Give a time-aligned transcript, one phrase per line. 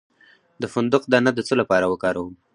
[0.61, 2.33] د فندق دانه د څه لپاره وکاروم؟